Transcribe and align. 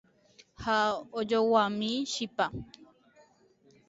ha 0.61 0.77
ajoguámi 1.19 1.91
chipa 2.11 2.45